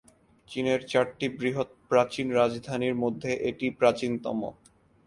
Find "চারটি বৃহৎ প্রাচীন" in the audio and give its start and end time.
0.87-2.27